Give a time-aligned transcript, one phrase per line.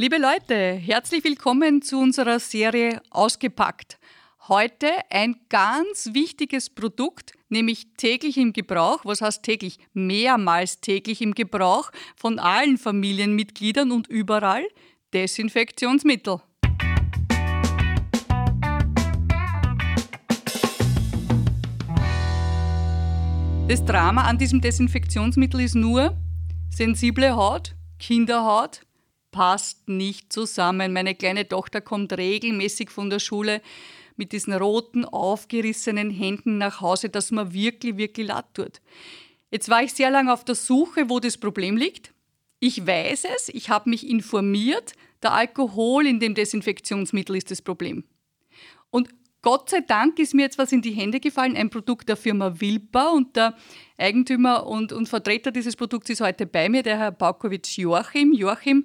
[0.00, 3.98] Liebe Leute, herzlich willkommen zu unserer Serie Ausgepackt.
[4.48, 9.04] Heute ein ganz wichtiges Produkt, nämlich täglich im Gebrauch.
[9.04, 9.78] Was heißt täglich?
[9.92, 14.66] Mehrmals täglich im Gebrauch von allen Familienmitgliedern und überall
[15.12, 16.40] Desinfektionsmittel.
[23.68, 26.16] Das Drama an diesem Desinfektionsmittel ist nur
[26.70, 28.80] sensible Haut, Kinderhaut,
[29.30, 30.92] passt nicht zusammen.
[30.92, 33.62] Meine kleine Tochter kommt regelmäßig von der Schule
[34.16, 38.80] mit diesen roten, aufgerissenen Händen nach Hause, dass man wirklich, wirklich leid tut.
[39.50, 42.12] Jetzt war ich sehr lange auf der Suche, wo das Problem liegt.
[42.60, 44.92] Ich weiß es, ich habe mich informiert,
[45.22, 48.04] der Alkohol in dem Desinfektionsmittel ist das Problem.
[48.90, 49.08] Und
[49.42, 52.60] Gott sei Dank ist mir jetzt was in die Hände gefallen, ein Produkt der Firma
[52.60, 53.56] Wilpa und der
[53.96, 58.34] Eigentümer und, und Vertreter dieses Produkts ist heute bei mir, der Herr Baukowitsch Joachim.
[58.34, 58.84] Joachim,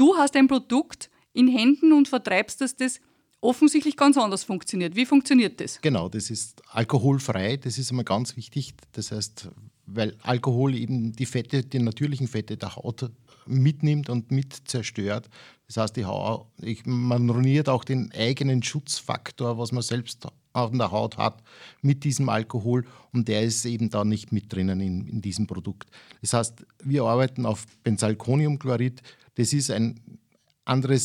[0.00, 3.00] Du hast ein Produkt in Händen und vertreibst, dass das
[3.42, 4.96] offensichtlich ganz anders funktioniert.
[4.96, 5.78] Wie funktioniert das?
[5.82, 8.72] Genau, das ist alkoholfrei, das ist einmal ganz wichtig.
[8.92, 9.50] Das heißt,
[9.84, 13.10] weil Alkohol eben die Fette, die natürlichen Fette der Haut
[13.46, 15.28] mitnimmt und mit zerstört.
[15.66, 16.46] Das heißt, die Haut,
[16.84, 21.42] man ruiniert auch den eigenen Schutzfaktor, was man selbst an der Haut hat,
[21.80, 25.88] mit diesem Alkohol und der ist eben da nicht mit drinnen in, in diesem Produkt.
[26.22, 29.00] Das heißt, wir arbeiten auf Benzalkoniumchlorid,
[29.36, 29.94] das ist eine
[30.64, 30.98] andere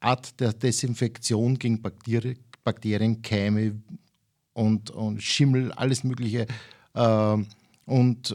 [0.00, 3.80] Art der Desinfektion gegen Bakterien, Bakterien Keime
[4.52, 6.46] und, und Schimmel, alles Mögliche.
[6.94, 7.36] Äh,
[7.86, 8.34] und äh,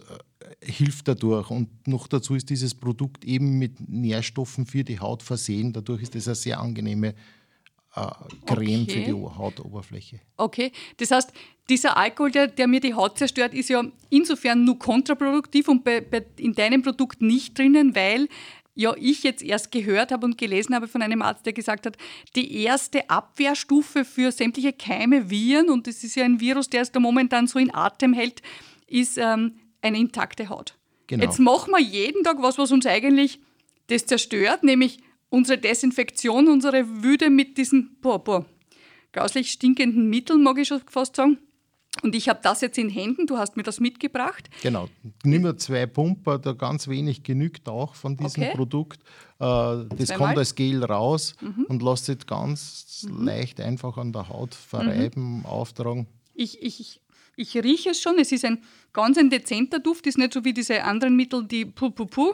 [0.64, 1.50] hilft dadurch.
[1.50, 5.74] Und noch dazu ist dieses Produkt eben mit Nährstoffen für die Haut versehen.
[5.74, 7.16] Dadurch ist es eine sehr angenehme
[7.96, 8.08] äh,
[8.46, 8.86] Creme okay.
[8.86, 10.20] für die Hautoberfläche.
[10.38, 11.32] Okay, das heißt,
[11.70, 16.02] dieser Alkohol, der, der, mir die Haut zerstört, ist ja insofern nur kontraproduktiv und bei,
[16.02, 18.28] bei, in deinem Produkt nicht drinnen, weil
[18.76, 21.98] ja ich jetzt erst gehört habe und gelesen habe von einem Arzt, der gesagt hat,
[22.36, 26.92] die erste Abwehrstufe für sämtliche Keime, Viren, und das ist ja ein Virus, der es
[26.92, 28.42] da momentan so in Atem hält,
[28.88, 30.76] ist ähm, eine intakte Haut.
[31.08, 31.24] Genau.
[31.24, 33.40] Jetzt machen wir jeden Tag was, was uns eigentlich
[33.88, 38.46] das zerstört, nämlich unsere Desinfektion, unsere Wüde mit diesen boah, boah,
[39.12, 41.40] grauslich stinkenden Mitteln, mag ich schon fast sagen.
[42.04, 44.50] Und ich habe das jetzt in Händen, du hast mir das mitgebracht.
[44.62, 44.88] Genau,
[45.24, 48.56] nimm mir zwei Pumper, da ganz wenig genügt auch von diesem okay.
[48.56, 49.02] Produkt.
[49.40, 50.18] Äh, das Zweimal.
[50.18, 51.66] kommt als Gel raus mhm.
[51.68, 53.26] und lässt sich ganz mhm.
[53.26, 55.46] leicht einfach an der Haut verreiben, mhm.
[55.46, 56.08] auftragen.
[56.36, 57.02] Ich, ich,
[57.40, 58.64] ich rieche es schon, es ist ein
[58.94, 62.34] ganz ein dezenter Duft, ist nicht so wie diese anderen Mittel, die puh, puh, puh,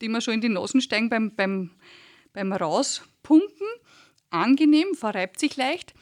[0.00, 1.70] die mir schon in die Nasen steigen beim, beim,
[2.32, 3.66] beim Rauspumpen.
[4.30, 5.94] Angenehm, verreibt sich leicht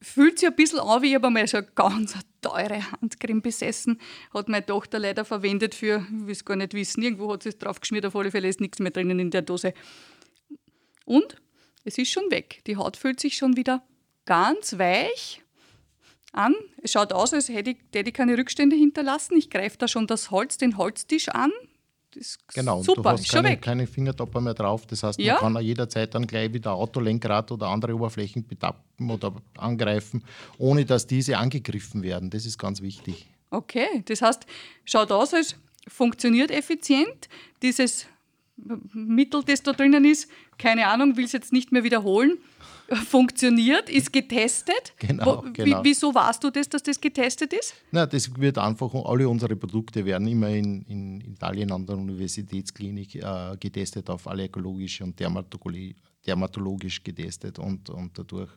[0.00, 4.00] fühlt sich ein bisschen an, wie ich habe mal so eine ganz teure Handcreme besessen.
[4.32, 7.50] Hat meine Tochter leider verwendet für, ich will es gar nicht wissen, irgendwo hat sie
[7.50, 9.74] es drauf geschmiert, auf alle Fälle ist nichts mehr drinnen in der Dose.
[11.04, 11.36] Und
[11.84, 12.62] es ist schon weg.
[12.66, 13.82] Die Haut fühlt sich schon wieder
[14.24, 15.42] ganz weich
[16.38, 16.54] an.
[16.82, 19.36] Es schaut aus, als hätte ich, hätte ich keine Rückstände hinterlassen.
[19.36, 21.52] Ich greife da schon das Holz, den Holztisch an
[22.18, 24.86] ist genau, super, du hast keine, keine Fingertopper mehr drauf.
[24.86, 25.34] Das heißt, ja.
[25.40, 30.24] man kann jederzeit dann gleich wieder Autolenkrad oder andere Oberflächen betappen oder angreifen,
[30.58, 32.30] ohne dass diese angegriffen werden.
[32.30, 33.26] Das ist ganz wichtig.
[33.50, 34.46] Okay, das heißt,
[34.84, 35.56] schaut aus, als
[35.86, 37.28] funktioniert effizient.
[37.62, 38.06] Dieses
[38.56, 40.28] Mittel, das da drinnen ist,
[40.58, 42.38] keine Ahnung, will es jetzt nicht mehr wiederholen,
[42.94, 44.94] funktioniert, ist getestet.
[44.98, 45.80] Genau, genau.
[45.82, 47.74] Wieso weißt du das, dass das getestet ist?
[47.90, 53.16] Na, das wird einfach, alle unsere Produkte werden immer in, in Italien an der Universitätsklinik
[53.16, 55.94] äh, getestet, auf allergologisch und dermatologisch,
[56.26, 58.50] dermatologisch getestet und, und dadurch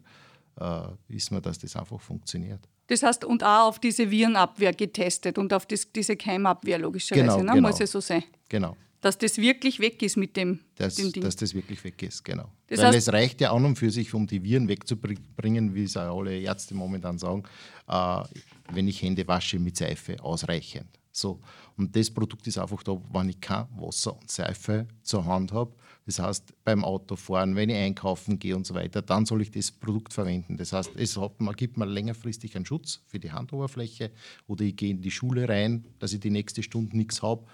[0.60, 2.62] äh, wissen wir, dass das einfach funktioniert.
[2.88, 7.44] Das heißt, und auch auf diese Virenabwehr getestet und auf das, diese Keimabwehr logischerweise, genau,
[7.44, 7.52] ne?
[7.54, 7.68] genau.
[7.70, 8.24] muss es so sein.
[8.50, 11.24] Genau dass das wirklich weg ist mit dem, das, dem Ding.
[11.24, 12.52] Dass das wirklich weg ist, genau.
[12.68, 15.84] Das Weil heißt, es reicht ja an und für sich, um die Viren wegzubringen, wie
[15.84, 17.44] es auch alle Ärzte momentan sagen,
[17.88, 18.24] äh,
[18.72, 21.00] wenn ich Hände wasche mit Seife, ausreichend.
[21.12, 21.42] So.
[21.76, 25.74] Und das Produkt ist einfach da, wenn ich kein Wasser und Seife zur Hand habe.
[26.06, 29.72] Das heißt, beim Autofahren, wenn ich einkaufen gehe und so weiter, dann soll ich das
[29.72, 30.58] Produkt verwenden.
[30.58, 34.12] Das heißt, es hat, man gibt mir längerfristig einen Schutz für die Handoberfläche
[34.48, 37.46] oder ich gehe in die Schule rein, dass ich die nächste Stunde nichts habe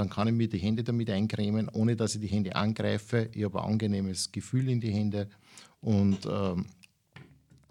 [0.00, 3.28] dann kann ich mir die Hände damit eincremen, ohne dass ich die Hände angreife.
[3.34, 5.28] Ich habe ein angenehmes Gefühl in die Hände
[5.82, 6.64] und ähm,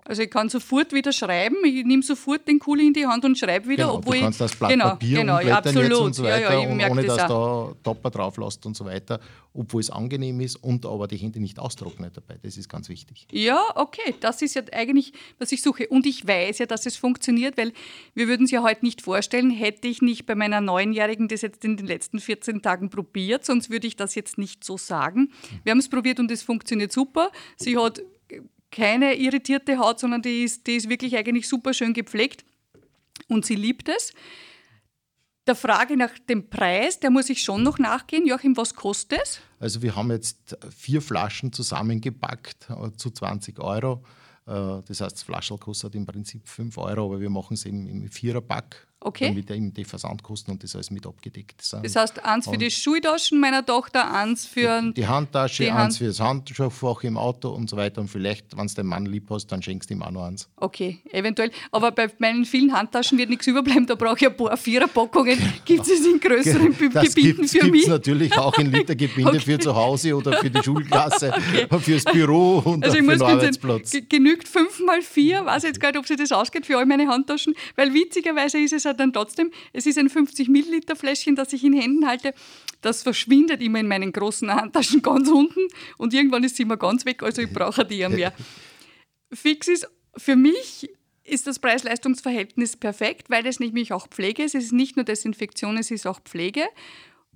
[0.10, 3.38] Also ich kann sofort wieder schreiben, ich nehme sofort den Kuli in die Hand und
[3.38, 6.08] schreibe wieder, Genau, obwohl du kannst das Blatt genau, Papier genau, ja, umblättern jetzt absolut.
[6.08, 7.74] und so ja, weiter, ja, ich und ohne das dass auch.
[7.74, 9.20] da Topper drauf lässt und so weiter,
[9.54, 12.40] obwohl es angenehm ist und aber die Hände nicht austrocknet dabei.
[12.42, 13.28] Das ist ganz wichtig.
[13.32, 15.88] Ja, okay, das ist ja eigentlich, was ich suche.
[15.90, 17.72] Und ich weiß ja, dass es funktioniert, weil
[18.16, 21.64] wir würden es ja heute nicht vorstellen, hätte ich nicht bei meiner Neunjährigen das jetzt
[21.64, 25.30] in den letzten 14 Tagen probiert, sonst würde ich das jetzt nicht so sagen.
[25.64, 27.32] Wir haben es probiert und es funktioniert super.
[27.58, 28.02] Sie hat
[28.72, 32.46] keine irritierte Haut, sondern die ist, die ist wirklich eigentlich super schön gepflegt
[33.28, 34.14] und sie liebt es.
[35.48, 38.28] Der Frage nach dem Preis, der muss ich schon noch nachgehen.
[38.28, 39.40] Joachim, was kostet es?
[39.60, 44.04] Also wir haben jetzt vier Flaschen zusammengepackt äh, zu 20 Euro.
[44.46, 47.88] Äh, Das heißt, das Flaschel kostet im Prinzip 5 Euro, aber wir machen es im,
[47.88, 49.28] im Viererpack, Okay.
[49.30, 51.84] damit eben die Versandkosten und das alles mit abgedeckt sind.
[51.86, 55.80] Das heißt, eins für Und- die Schultaschen meiner Tochter, eins für die Handtasche, die eins
[55.80, 58.02] Hand- fürs Handschuhfach im Auto und so weiter.
[58.02, 60.48] Und vielleicht, wenn du den Mann lieb hast, dann schenkst du ihm auch noch eins.
[60.58, 61.52] Okay, eventuell.
[61.72, 63.86] Aber bei meinen vielen Handtaschen wird nichts überbleiben.
[63.88, 65.38] Da brauche ich ein paar Viererpackungen.
[65.66, 67.88] Gibt es in größeren Be- Das Gebieten gibt für es mich?
[67.88, 69.40] natürlich auch in Litergebinde Okay.
[69.40, 71.34] für zu Hause oder für die Schulklasse,
[71.82, 73.92] fürs Büro und Also ich für muss den Arbeitsplatz.
[73.92, 76.86] ge- genügt fünf mal vier, weiß jetzt gar nicht, ob sich das ausgeht für all
[76.86, 81.36] meine Handtaschen, weil witzigerweise ist es halt dann trotzdem, es ist ein 50 Milliliter Fläschchen,
[81.36, 82.34] das ich in Händen halte,
[82.82, 85.68] das verschwindet immer in meinen großen Handtaschen ganz unten
[85.98, 88.34] und irgendwann ist sie immer ganz weg, also ich brauche die ja mehr.
[89.32, 89.88] Fix ist
[90.18, 90.90] für mich
[91.24, 94.56] ist das Preis-Leistungs-Verhältnis perfekt, weil es nämlich auch Pflege ist.
[94.56, 96.64] Es ist nicht nur Desinfektion, es ist auch Pflege.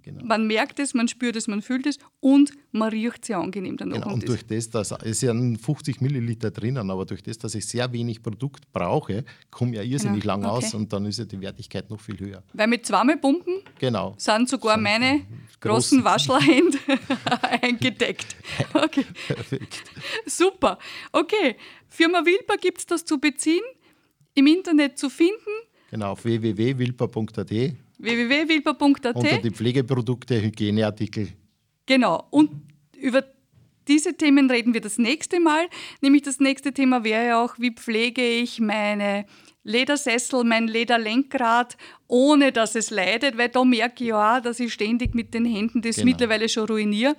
[0.03, 0.23] Genau.
[0.25, 4.01] Man merkt es, man spürt es, man fühlt es und man riecht sehr angenehm danach.
[4.01, 7.65] Genau, Und durch das, dass es ja 50 Milliliter drinnen, aber durch das, dass ich
[7.65, 10.75] sehr wenig Produkt brauche, komme ja irrsinnig Genau, lang aus okay.
[10.77, 12.43] und dann ist ja die Wertigkeit noch viel höher.
[12.53, 14.13] Weil mit zweimal Pumpen Genau.
[14.17, 15.23] sind sogar meine großen-
[15.61, 16.77] großen Waschlerhände
[17.61, 18.35] eingedeckt.
[18.73, 19.83] Okay, Perfekt.
[20.25, 20.77] super.
[21.11, 21.55] Okay,
[21.87, 23.63] Firma Wilper gibt es das zu beziehen,
[24.35, 25.33] im Internet zu finden,
[25.91, 27.51] Genau, auf www.wilper.at
[28.03, 29.15] www.wilper.at.
[29.15, 31.29] unter die Pflegeprodukte, Hygieneartikel.
[31.85, 32.27] Genau.
[32.29, 32.51] Und
[32.97, 33.23] über
[33.87, 35.65] diese Themen reden wir das nächste Mal.
[36.01, 39.25] Nämlich das nächste Thema wäre ja auch, wie pflege ich meine
[39.63, 41.77] Ledersessel, mein Lederlenkrad,
[42.07, 45.45] ohne dass es leidet, weil da merke ich ja auch, dass ich ständig mit den
[45.45, 46.05] Händen das Genau.
[46.05, 47.15] mittlerweile schon ruiniere.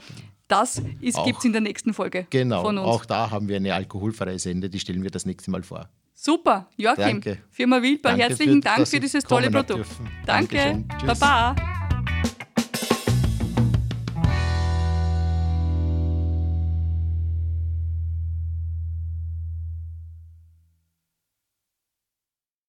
[0.49, 2.87] Das gibt es in der nächsten Folge Genau, von uns.
[2.87, 5.89] auch da haben wir eine alkoholfreie Sende, die stellen wir das nächste Mal vor.
[6.15, 7.21] Super, Joachim.
[7.21, 7.39] Danke.
[7.51, 9.71] Firma Wilper, Danke herzlichen für- Dank für dieses tolle Produkt.
[9.79, 10.09] dürfen.
[10.25, 10.89] Danke, Dankeschön.
[11.01, 11.19] Tschüss.
[11.21, 11.74] Baba.